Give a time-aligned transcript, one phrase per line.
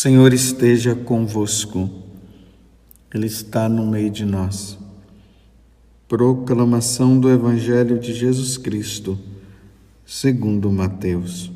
[0.00, 1.90] Senhor esteja convosco,
[3.12, 4.78] Ele está no meio de nós.
[6.06, 9.18] Proclamação do Evangelho de Jesus Cristo,
[10.06, 11.50] segundo Mateus.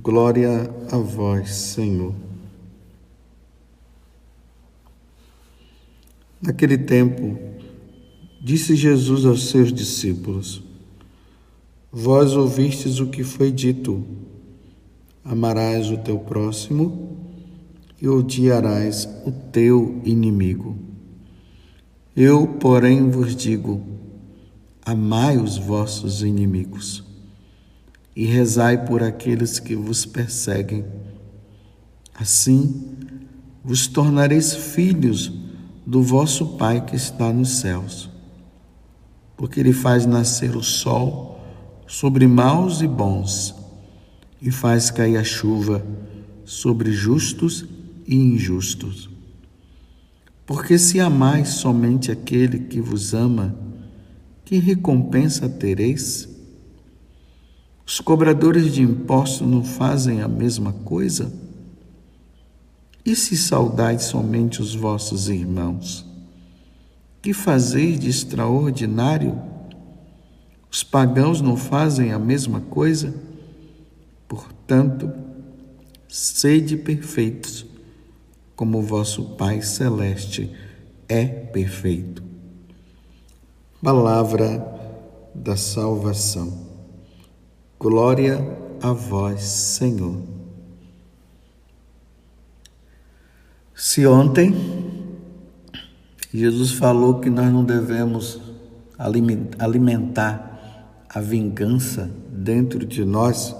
[0.00, 2.14] Glória a vós, Senhor.
[6.40, 7.36] Naquele tempo,
[8.40, 10.62] disse Jesus aos seus discípulos:
[11.90, 14.04] Vós ouvistes o que foi dito:
[15.24, 17.18] Amarás o teu próximo
[18.00, 20.76] e odiarás o teu inimigo.
[22.16, 23.82] Eu, porém, vos digo:
[24.84, 27.04] amai os vossos inimigos
[28.16, 30.84] e rezai por aqueles que vos perseguem.
[32.14, 32.96] Assim
[33.62, 35.32] vos tornareis filhos
[35.86, 38.10] do vosso Pai que está nos céus,
[39.36, 41.40] porque Ele faz nascer o sol
[41.86, 43.54] sobre maus e bons
[44.40, 45.84] e faz cair a chuva
[46.44, 47.79] sobre justos e
[48.10, 49.08] e injustos.
[50.44, 53.54] Porque se amais somente aquele que vos ama,
[54.44, 56.28] que recompensa tereis?
[57.86, 61.32] Os cobradores de impostos não fazem a mesma coisa?
[63.06, 66.04] E se saudais somente os vossos irmãos?
[67.22, 69.40] Que fazeis de extraordinário?
[70.68, 73.14] Os pagãos não fazem a mesma coisa?
[74.26, 75.12] Portanto,
[76.08, 77.69] sede perfeitos,
[78.60, 80.54] como vosso Pai Celeste
[81.08, 82.22] é perfeito.
[83.82, 84.62] Palavra
[85.34, 86.52] da salvação.
[87.78, 88.38] Glória
[88.82, 90.20] a vós, Senhor.
[93.74, 94.54] Se ontem
[96.30, 98.42] Jesus falou que nós não devemos
[99.58, 103.56] alimentar a vingança dentro de nós,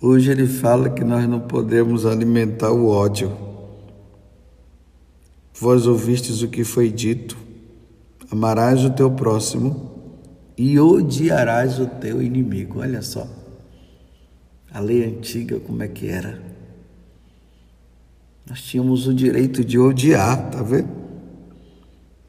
[0.00, 3.45] hoje ele fala que nós não podemos alimentar o ódio.
[5.58, 7.36] Vós ouvistes o que foi dito:
[8.30, 9.90] amarás o teu próximo
[10.56, 12.80] e odiarás o teu inimigo.
[12.80, 13.26] Olha só,
[14.70, 16.42] a lei antiga, como é que era?
[18.48, 20.88] Nós tínhamos o direito de odiar, tá vendo?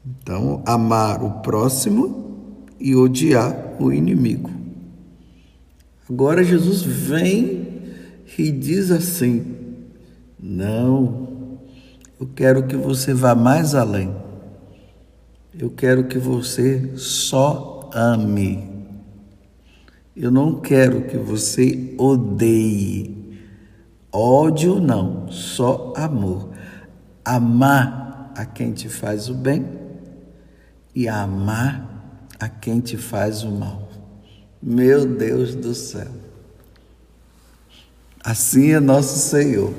[0.04, 4.50] Então, amar o próximo e odiar o inimigo.
[6.08, 7.68] Agora Jesus vem
[8.38, 9.44] e diz assim:
[10.40, 11.27] não,
[12.20, 14.14] eu quero que você vá mais além.
[15.56, 18.68] Eu quero que você só ame.
[20.16, 23.38] Eu não quero que você odeie.
[24.10, 26.50] Ódio não, só amor.
[27.24, 29.66] Amar a quem te faz o bem
[30.94, 33.88] e amar a quem te faz o mal.
[34.60, 36.10] Meu Deus do céu.
[38.24, 39.72] Assim é nosso Senhor.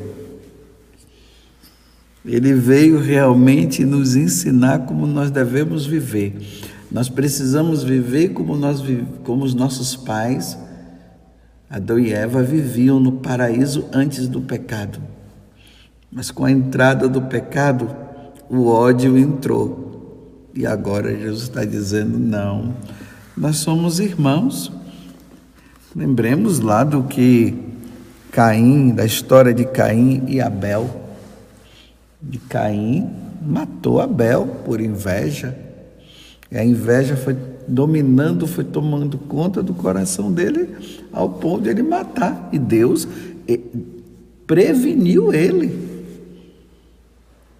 [2.25, 6.35] Ele veio realmente nos ensinar como nós devemos viver.
[6.91, 8.84] Nós precisamos viver como, nós,
[9.24, 10.57] como os nossos pais,
[11.69, 15.00] Adão e Eva, viviam no paraíso antes do pecado.
[16.12, 17.96] Mas com a entrada do pecado,
[18.50, 20.50] o ódio entrou.
[20.53, 22.74] E agora Jesus está dizendo: não,
[23.38, 24.72] nós somos irmãos.
[25.96, 27.56] Lembremos lá do que
[28.31, 31.09] Caim, da história de Caim e Abel
[32.22, 33.09] de Caim
[33.41, 35.57] matou Abel por inveja.
[36.52, 37.35] E a inveja foi
[37.68, 40.69] dominando, foi tomando conta do coração dele,
[41.12, 42.50] ao ponto de ele matar.
[42.52, 43.07] E Deus
[44.46, 45.88] preveniu ele.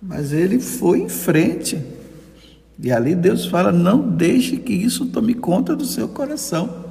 [0.02, 1.80] Mas ele foi em frente.
[2.82, 6.88] E ali Deus fala: não deixe que isso tome conta do seu coração.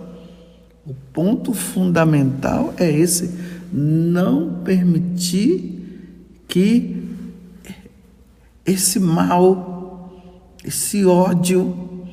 [0.86, 3.34] O ponto fundamental é esse:
[3.72, 5.74] não permitir
[6.46, 7.07] que
[8.70, 10.12] esse mal,
[10.64, 12.04] esse ódio,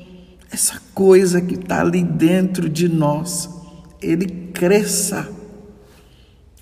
[0.51, 3.49] essa coisa que está ali dentro de nós,
[4.01, 5.29] ele cresça.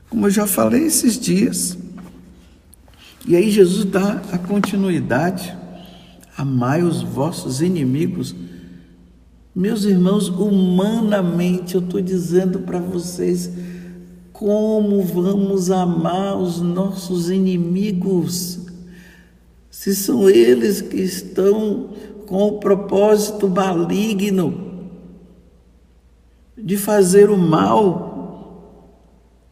[0.10, 1.78] Como eu já falei esses dias.
[3.28, 5.56] E aí Jesus dá a continuidade.
[6.36, 8.36] Amai os vossos inimigos.
[9.56, 13.52] Meus irmãos, humanamente eu estou dizendo para vocês
[14.32, 18.63] como vamos amar os nossos inimigos
[19.84, 21.90] se são eles que estão
[22.26, 24.88] com o propósito maligno
[26.58, 28.72] de fazer o mal.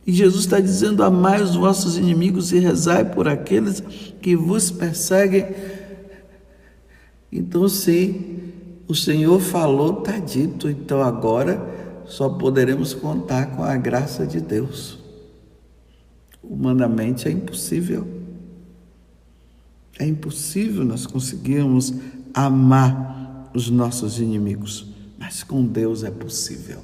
[0.07, 3.83] E Jesus está dizendo: amai os vossos inimigos e rezai por aqueles
[4.21, 5.53] que vos perseguem.
[7.29, 8.39] Então, se
[8.87, 11.61] o Senhor falou, está dito, então agora
[12.05, 14.97] só poderemos contar com a graça de Deus.
[16.41, 18.20] Humanamente é impossível.
[19.99, 21.93] É impossível nós conseguirmos
[22.33, 24.87] amar os nossos inimigos,
[25.19, 26.79] mas com Deus é possível.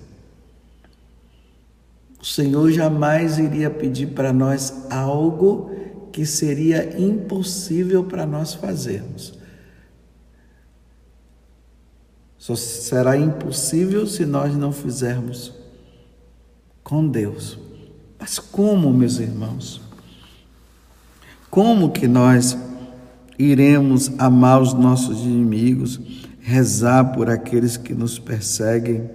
[2.19, 5.71] O Senhor jamais iria pedir para nós algo
[6.11, 9.37] que seria impossível para nós fazermos.
[12.37, 15.53] Só será impossível se nós não fizermos
[16.83, 17.59] com Deus.
[18.19, 19.81] Mas como, meus irmãos?
[21.49, 22.57] Como que nós
[23.37, 25.99] iremos amar os nossos inimigos,
[26.39, 29.09] rezar por aqueles que nos perseguem?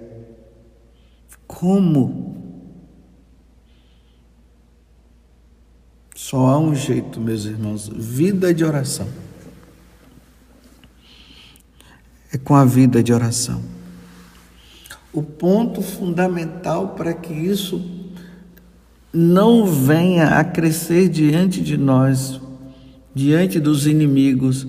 [1.47, 2.37] Como?
[6.15, 9.07] Só há um jeito, meus irmãos: vida de oração
[12.33, 13.61] é com a vida de oração.
[15.13, 18.09] O ponto fundamental para que isso
[19.13, 22.41] não venha a crescer diante de nós,
[23.13, 24.67] diante dos inimigos,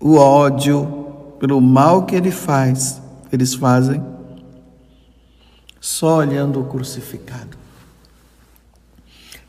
[0.00, 4.02] o ódio pelo mal que ele faz, eles fazem,
[5.80, 7.56] só olhando o crucificado.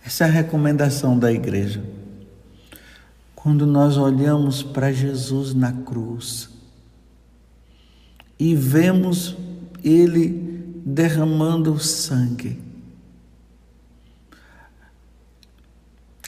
[0.05, 1.83] Essa é a recomendação da igreja.
[3.33, 6.49] Quando nós olhamos para Jesus na cruz,
[8.39, 9.35] e vemos
[9.83, 12.64] ele derramando sangue.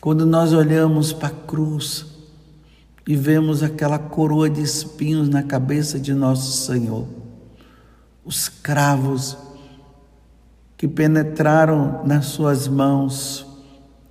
[0.01, 2.05] Quando nós olhamos para a cruz
[3.07, 7.07] e vemos aquela coroa de espinhos na cabeça de nosso Senhor,
[8.23, 9.37] os cravos
[10.75, 13.45] que penetraram nas suas mãos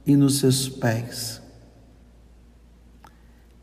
[0.04, 1.40] e nos seus pés.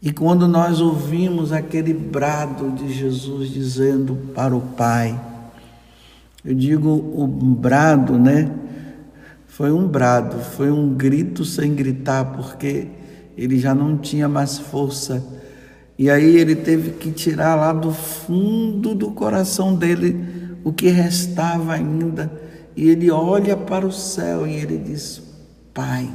[0.01, 5.19] E quando nós ouvimos aquele brado de Jesus dizendo para o Pai,
[6.43, 8.51] eu digo o brado, né?
[9.53, 12.87] Foi um brado, foi um grito sem gritar, porque
[13.37, 15.23] ele já não tinha mais força.
[15.95, 21.73] E aí ele teve que tirar lá do fundo do coração dele o que restava
[21.73, 22.31] ainda.
[22.75, 25.21] E ele olha para o céu e ele diz:
[25.71, 26.09] Pai,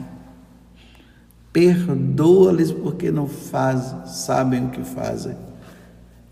[1.52, 5.37] perdoa-lhes porque não fazem, sabem o que fazem.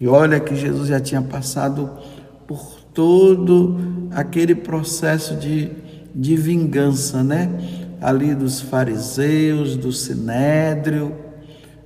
[0.00, 1.88] E olha que Jesus já tinha passado
[2.48, 3.78] por todo
[4.10, 5.70] aquele processo de,
[6.16, 7.50] de vingança, né?
[8.00, 11.14] Ali dos fariseus, do sinédrio,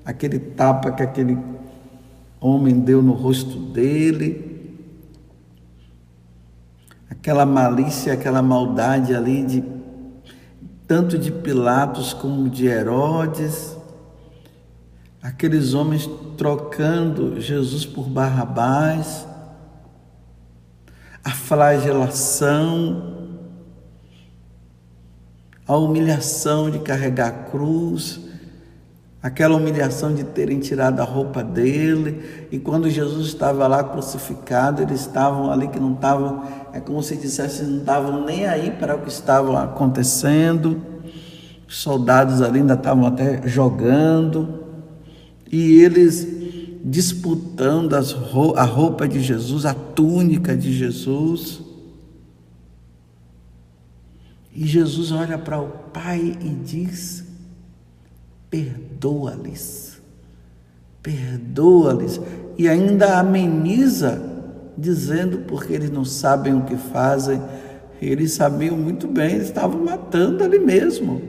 [0.04, 1.36] aquele tapa que aquele
[2.40, 4.78] homem deu no rosto dele,
[7.10, 9.64] aquela malícia, aquela maldade ali de
[10.86, 13.76] tanto de Pilatos como de Herodes,
[15.22, 19.26] aqueles homens trocando Jesus por Barrabás,
[21.22, 23.19] a flagelação,
[25.70, 28.18] a humilhação de carregar a cruz,
[29.22, 35.02] aquela humilhação de terem tirado a roupa dele, e quando Jesus estava lá crucificado, eles
[35.02, 39.02] estavam ali que não estavam é como se dissesse, não estavam nem aí para o
[39.02, 40.82] que estava acontecendo.
[41.68, 44.64] Os soldados ali ainda estavam até jogando.
[45.52, 46.26] E eles
[46.84, 48.12] disputando as,
[48.56, 51.69] a roupa de Jesus, a túnica de Jesus.
[54.54, 57.24] E Jesus olha para o Pai e diz:
[58.50, 60.00] perdoa-lhes,
[61.02, 62.20] perdoa-lhes,
[62.58, 64.20] e ainda ameniza
[64.76, 67.40] dizendo porque eles não sabem o que fazem.
[68.02, 71.22] Eles sabiam muito bem, eles estavam matando ali mesmo.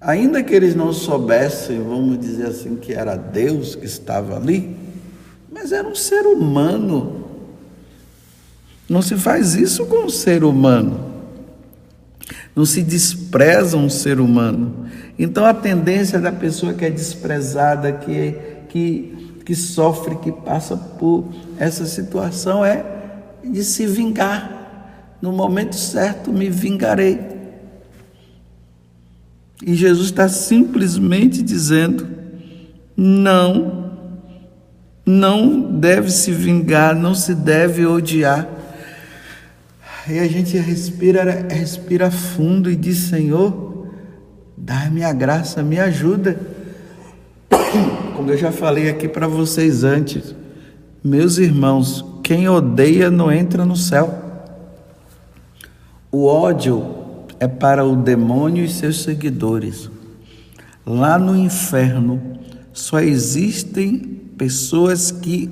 [0.00, 4.76] Ainda que eles não soubessem, vamos dizer assim, que era Deus que estava ali,
[5.50, 7.24] mas era um ser humano.
[8.88, 11.13] Não se faz isso com um ser humano.
[12.54, 14.86] Não se despreza um ser humano.
[15.18, 18.34] Então a tendência da pessoa que é desprezada, que,
[18.68, 21.28] que que sofre, que passa por
[21.58, 22.84] essa situação é
[23.44, 25.18] de se vingar.
[25.20, 27.20] No momento certo, me vingarei.
[29.64, 32.06] E Jesus está simplesmente dizendo:
[32.96, 33.92] não,
[35.04, 38.48] não deve se vingar, não se deve odiar.
[40.08, 43.88] E a gente respira, respira fundo e diz: Senhor,
[44.56, 46.38] dá-me a graça, me ajuda
[48.16, 50.34] como eu já falei aqui para vocês antes,
[51.02, 54.22] meus irmãos, quem odeia não entra no céu.
[56.10, 56.84] O ódio
[57.40, 59.90] é para o demônio e seus seguidores.
[60.86, 62.20] Lá no inferno
[62.72, 63.98] só existem
[64.36, 65.50] pessoas que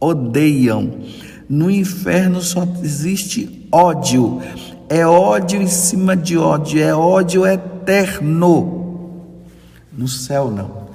[0.00, 1.00] odeiam.
[1.48, 4.42] No inferno só existe ódio.
[4.88, 8.78] É ódio em cima de ódio, é ódio eterno.
[9.92, 10.88] No céu, não.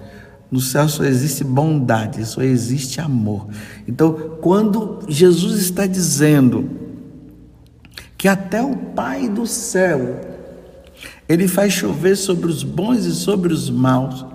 [0.51, 3.47] No céu só existe bondade, só existe amor.
[3.87, 6.69] Então, quando Jesus está dizendo
[8.17, 10.21] que até o Pai do céu,
[11.27, 14.25] ele faz chover sobre os bons e sobre os maus,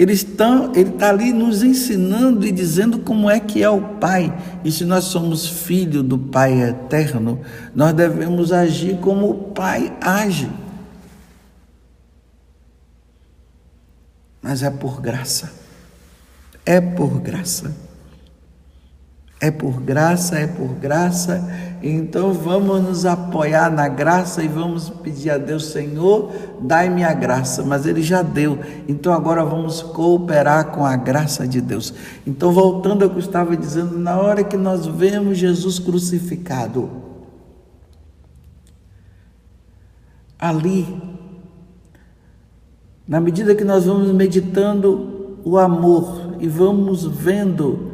[0.00, 4.36] ele está, ele está ali nos ensinando e dizendo como é que é o Pai.
[4.64, 7.40] E se nós somos filho do Pai eterno,
[7.74, 10.48] nós devemos agir como o Pai age.
[14.42, 15.52] mas é por graça.
[16.64, 17.74] É por graça.
[19.40, 21.42] É por graça, é por graça.
[21.82, 26.30] Então vamos nos apoiar na graça e vamos pedir a Deus, Senhor,
[26.60, 27.62] dai-me a graça.
[27.62, 28.58] Mas Ele já deu.
[28.86, 31.94] Então agora vamos cooperar com a graça de Deus.
[32.26, 36.90] Então, voltando ao que eu estava dizendo, na hora que nós vemos Jesus crucificado,
[40.38, 40.86] ali
[43.08, 47.89] na medida que nós vamos meditando o amor e vamos vendo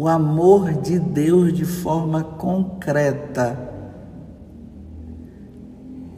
[0.00, 3.70] o amor de Deus de forma concreta,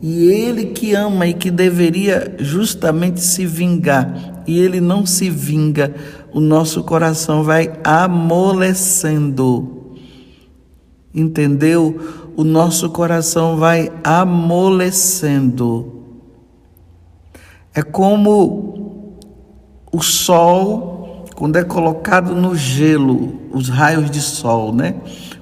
[0.01, 5.93] e ele que ama e que deveria justamente se vingar, e ele não se vinga,
[6.33, 9.97] o nosso coração vai amolecendo.
[11.13, 12.31] Entendeu?
[12.37, 16.05] O nosso coração vai amolecendo.
[17.75, 19.09] É como
[19.93, 20.92] o sol,
[21.43, 24.95] quando é colocado no gelo, os raios de sol, né?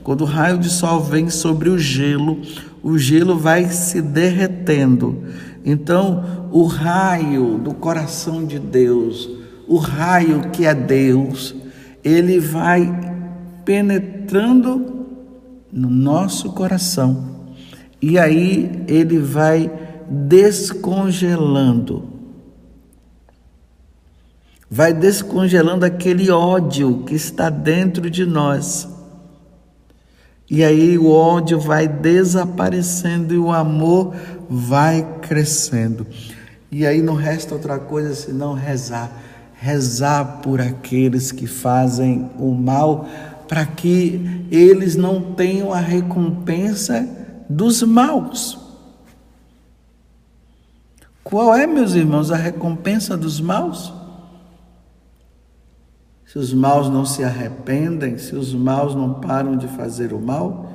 [0.03, 2.41] Quando o raio de sol vem sobre o gelo,
[2.83, 5.23] o gelo vai se derretendo.
[5.63, 9.29] Então, o raio do coração de Deus,
[9.69, 11.55] o raio que é Deus,
[12.03, 13.19] ele vai
[13.67, 15.05] penetrando
[15.71, 17.27] no nosso coração.
[18.01, 19.71] E aí ele vai
[20.09, 22.10] descongelando
[24.71, 28.89] vai descongelando aquele ódio que está dentro de nós.
[30.49, 34.15] E aí o ódio vai desaparecendo e o amor
[34.49, 36.07] vai crescendo.
[36.71, 39.11] E aí não resta outra coisa senão rezar.
[39.55, 43.07] Rezar por aqueles que fazem o mal,
[43.47, 47.07] para que eles não tenham a recompensa
[47.49, 48.59] dos maus.
[51.23, 54.00] Qual é, meus irmãos, a recompensa dos maus?
[56.31, 60.73] Se os maus não se arrependem, se os maus não param de fazer o mal,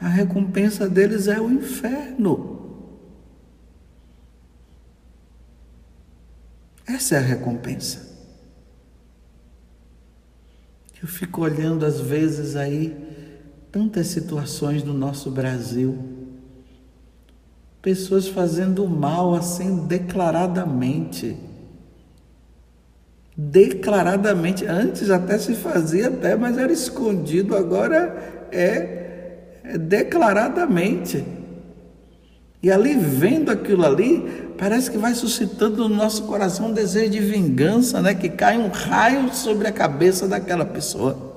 [0.00, 2.86] a recompensa deles é o inferno.
[6.86, 8.16] Essa é a recompensa.
[11.02, 12.96] Eu fico olhando às vezes aí
[13.72, 15.98] tantas situações no nosso Brasil.
[17.82, 21.36] Pessoas fazendo mal assim declaradamente
[23.36, 24.66] declaradamente.
[24.66, 27.56] Antes até se fazia até, mas era escondido.
[27.56, 31.24] Agora é, é declaradamente.
[32.62, 37.18] E ali vendo aquilo ali, parece que vai suscitando no nosso coração um desejo de
[37.18, 38.14] vingança, né?
[38.14, 41.32] Que cai um raio sobre a cabeça daquela pessoa.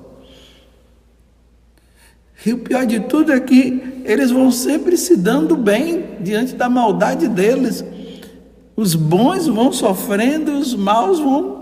[2.44, 6.68] E o pior de tudo é que eles vão sempre se dando bem diante da
[6.68, 7.84] maldade deles.
[8.76, 11.55] Os bons vão sofrendo, os maus vão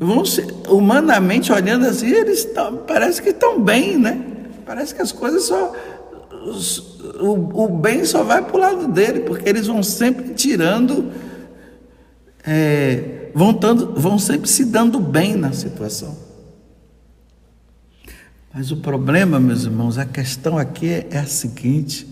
[0.00, 4.18] vão ser, humanamente olhando assim, eles tão, parece que estão bem, né?
[4.64, 5.76] Parece que as coisas só.
[7.20, 11.12] O, o bem só vai para o lado dele, porque eles vão sempre tirando,
[12.46, 16.16] é, vão, tando, vão sempre se dando bem na situação.
[18.54, 22.08] Mas o problema, meus irmãos, a questão aqui é, é a seguinte: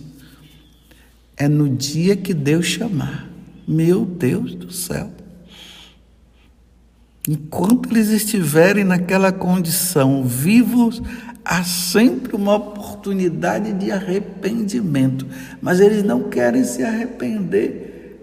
[1.39, 3.31] é no dia que Deus chamar,
[3.67, 5.11] meu Deus do céu.
[7.29, 11.03] Enquanto eles estiverem naquela condição, vivos,
[11.45, 15.27] há sempre uma oportunidade de arrependimento,
[15.61, 18.19] mas eles não querem se arrepender.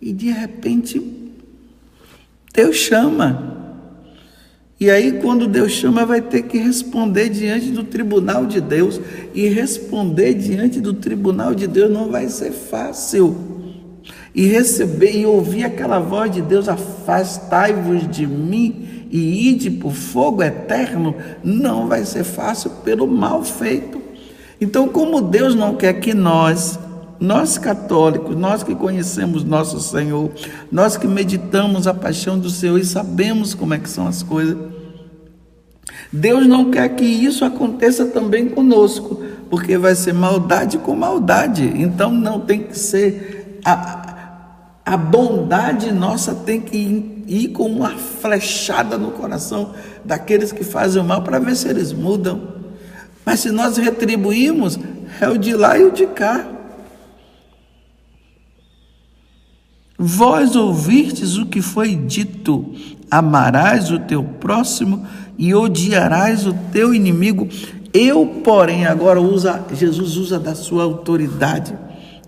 [0.00, 1.00] E de repente,
[2.52, 3.56] Deus chama.
[4.80, 9.00] E aí, quando Deus chama, vai ter que responder diante do tribunal de Deus.
[9.32, 13.57] E responder diante do tribunal de Deus não vai ser fácil
[14.38, 20.44] e receber e ouvir aquela voz de Deus: afastai-vos de mim e ide o fogo
[20.44, 24.00] eterno, não vai ser fácil pelo mal feito.
[24.60, 26.78] Então, como Deus não quer que nós,
[27.18, 30.30] nós católicos, nós que conhecemos nosso Senhor,
[30.70, 34.56] nós que meditamos a paixão do Senhor e sabemos como é que são as coisas,
[36.12, 41.64] Deus não quer que isso aconteça também conosco, porque vai ser maldade com maldade.
[41.74, 44.07] Então não tem que ser a,
[44.88, 51.04] A bondade nossa tem que ir com uma flechada no coração daqueles que fazem o
[51.04, 52.40] mal para ver se eles mudam.
[53.22, 54.78] Mas se nós retribuirmos,
[55.20, 56.48] é o de lá e o de cá.
[59.98, 62.74] Vós ouvistes o que foi dito:
[63.10, 67.46] amarás o teu próximo e odiarás o teu inimigo.
[67.92, 71.76] Eu, porém, agora usa, Jesus usa da sua autoridade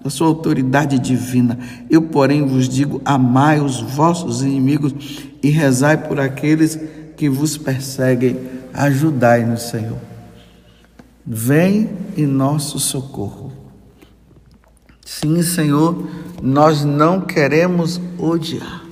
[0.02, 1.58] da sua autoridade divina.
[1.88, 4.94] Eu, porém, vos digo: amai os vossos inimigos
[5.42, 6.78] e rezai por aqueles
[7.16, 8.38] que vos perseguem.
[8.72, 9.98] Ajudai-nos, Senhor.
[11.26, 13.52] Vem em nosso socorro.
[15.04, 16.08] Sim, Senhor,
[16.42, 18.84] nós não queremos odiar.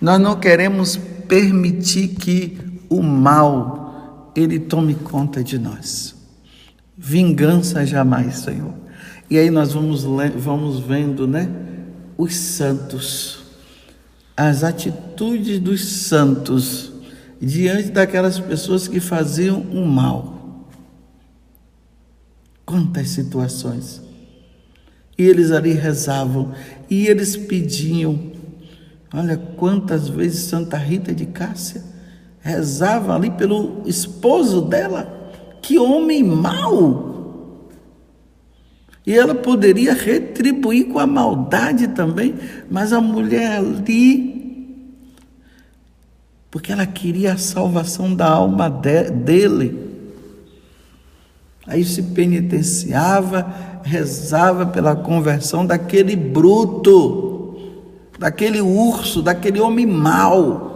[0.00, 6.14] Nós não queremos permitir que o mal ele tome conta de nós.
[6.96, 8.83] Vingança jamais, Senhor.
[9.30, 11.48] E aí nós vamos, vamos vendo, né?
[12.16, 13.38] Os santos,
[14.36, 16.92] as atitudes dos santos
[17.40, 20.68] diante daquelas pessoas que faziam o mal.
[22.64, 24.02] Quantas situações.
[25.16, 26.52] E eles ali rezavam,
[26.90, 28.32] e eles pediam.
[29.12, 31.82] Olha quantas vezes Santa Rita de Cássia
[32.40, 35.32] rezava ali pelo esposo dela.
[35.62, 37.13] Que homem mau!
[39.06, 42.34] E ela poderia retribuir com a maldade também,
[42.70, 44.80] mas a mulher ali,
[46.50, 49.92] porque ela queria a salvação da alma de, dele.
[51.66, 57.58] Aí se penitenciava, rezava pela conversão daquele bruto,
[58.18, 60.72] daquele urso, daquele homem mau.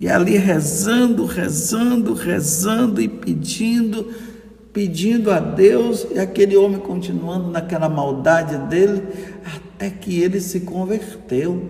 [0.00, 4.31] E ali rezando, rezando, rezando e pedindo
[4.72, 9.02] pedindo a Deus e aquele homem continuando naquela maldade dele,
[9.44, 11.68] até que ele se converteu.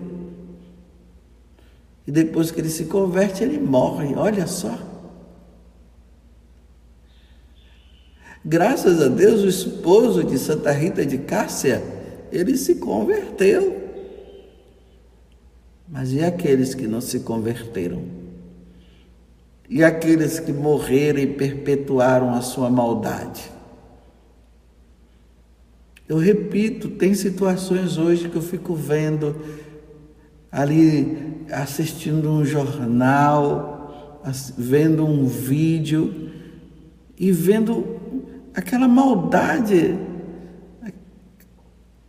[2.07, 4.13] E depois que ele se converte, ele morre.
[4.15, 4.77] Olha só.
[8.45, 11.81] Graças a Deus, o esposo de Santa Rita de Cássia,
[12.31, 13.81] ele se converteu.
[15.87, 18.22] Mas e aqueles que não se converteram?
[19.69, 23.51] E aqueles que morreram e perpetuaram a sua maldade.
[26.07, 29.35] Eu repito, tem situações hoje que eu fico vendo
[30.51, 34.21] ali assistindo um jornal,
[34.57, 36.29] vendo um vídeo
[37.17, 37.99] e vendo
[38.53, 39.97] aquela maldade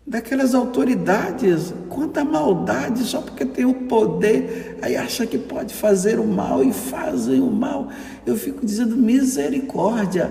[0.06, 1.72] daquelas autoridades.
[1.88, 6.72] Quanta maldade, só porque tem o poder, aí acha que pode fazer o mal e
[6.72, 7.88] fazem o mal.
[8.26, 10.30] Eu fico dizendo misericórdia.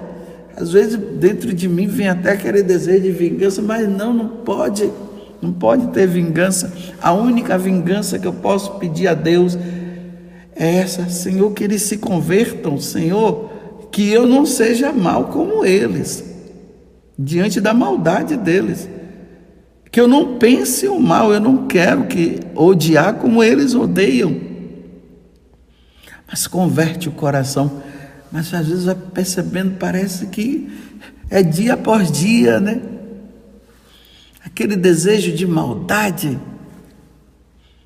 [0.55, 4.91] Às vezes dentro de mim vem até aquele desejo de vingança, mas não, não pode,
[5.41, 6.71] não pode ter vingança.
[7.01, 9.57] A única vingança que eu posso pedir a Deus
[10.55, 13.49] é essa, Senhor, que eles se convertam, Senhor,
[13.91, 16.23] que eu não seja mal como eles,
[17.17, 18.87] diante da maldade deles
[19.93, 24.35] que eu não pense o mal, eu não quero que odiar como eles odeiam.
[26.27, 27.83] Mas converte o coração.
[28.31, 30.67] Mas às vezes vai percebendo, parece que
[31.29, 32.81] é dia após dia, né?
[34.43, 36.39] Aquele desejo de maldade,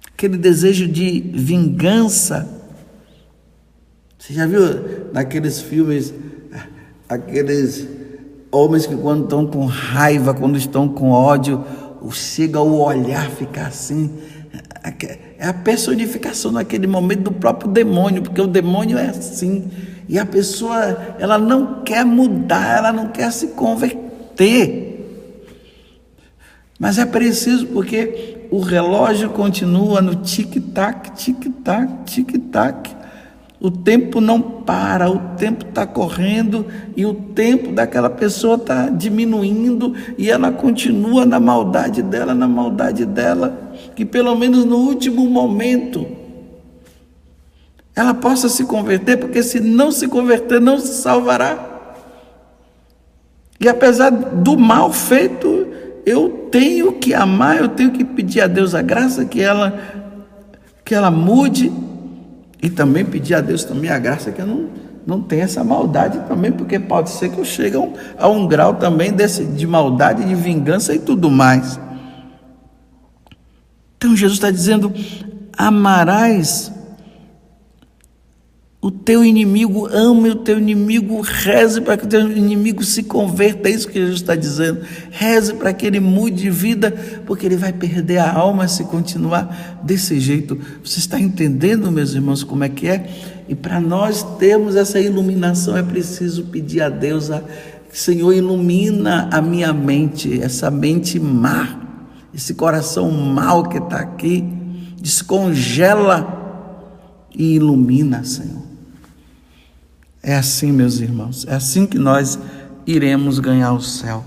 [0.08, 2.48] aquele desejo de vingança.
[4.18, 4.62] Você já viu
[5.12, 6.14] naqueles filmes,
[7.10, 7.86] aqueles
[8.50, 11.66] homens que quando estão com raiva, quando estão com ódio,
[12.12, 14.12] chega o olhar ficar assim.
[15.38, 19.70] É a personificação naquele momento do próprio demônio, porque o demônio é assim.
[20.10, 24.88] E a pessoa, ela não quer mudar, ela não quer se converter.
[26.80, 32.97] Mas é preciso porque o relógio continua no tic-tac, tic-tac, tic-tac.
[33.60, 39.96] O tempo não para, o tempo está correndo e o tempo daquela pessoa está diminuindo
[40.16, 46.06] e ela continua na maldade dela, na maldade dela, que pelo menos no último momento
[47.96, 51.78] ela possa se converter, porque se não se converter, não se salvará.
[53.60, 55.68] E apesar do mal feito,
[56.06, 60.06] eu tenho que amar, eu tenho que pedir a Deus a graça que ela
[60.86, 61.70] que ela mude
[62.62, 64.70] e também pedir a Deus também a graça que eu não,
[65.06, 68.48] não tenha essa maldade também, porque pode ser que eu chegue a um, a um
[68.48, 71.80] grau também desse, de maldade, de vingança e tudo mais.
[73.98, 74.94] Então Jesus está dizendo:
[75.58, 76.72] amarás
[78.80, 83.68] o teu inimigo, ame o teu inimigo, reze para que o teu inimigo se converta,
[83.68, 84.82] é isso que Jesus está dizendo.
[85.10, 86.92] Reze para que ele mude de vida,
[87.26, 90.60] porque ele vai perder a alma se continuar desse jeito.
[90.84, 93.10] Você está entendendo, meus irmãos, como é que é?
[93.50, 97.42] E para nós termos essa iluminação é preciso pedir a Deus, a,
[97.92, 101.80] Senhor, ilumina a minha mente, essa mente má,
[102.32, 104.46] esse coração mau que está aqui,
[105.02, 106.37] descongela
[107.38, 108.64] e ilumina, Senhor.
[110.24, 112.38] É assim, meus irmãos, é assim que nós
[112.86, 114.26] iremos ganhar o céu.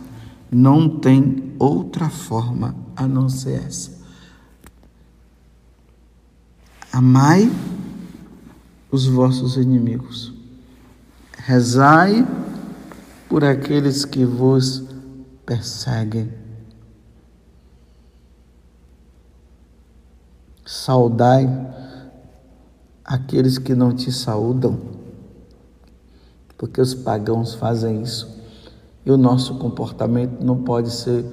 [0.51, 3.99] Não tem outra forma a não ser essa.
[6.93, 7.51] Amai
[8.91, 10.33] os vossos inimigos.
[11.37, 12.27] Rezai
[13.29, 14.85] por aqueles que vos
[15.45, 16.33] perseguem.
[20.65, 21.47] Saudai
[23.11, 24.79] aqueles que não te saúdam
[26.57, 28.39] porque os pagãos fazem isso.
[29.05, 31.25] E o nosso comportamento não pode ser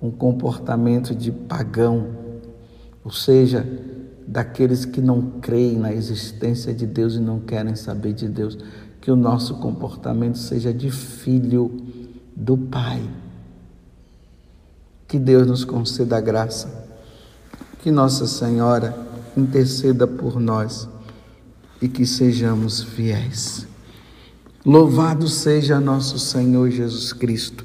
[0.00, 2.08] um comportamento de pagão,
[3.02, 3.66] ou seja,
[4.28, 8.58] daqueles que não creem na existência de Deus e não querem saber de Deus.
[9.00, 11.74] Que o nosso comportamento seja de filho
[12.36, 13.02] do Pai.
[15.08, 16.86] Que Deus nos conceda a graça.
[17.82, 18.94] Que Nossa Senhora
[19.34, 20.86] interceda por nós
[21.80, 23.66] e que sejamos fiéis.
[24.64, 27.64] Louvado seja nosso Senhor Jesus Cristo,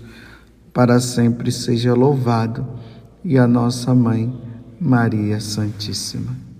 [0.73, 2.65] para sempre seja louvado,
[3.23, 4.33] e a nossa mãe,
[4.79, 6.50] Maria Santíssima.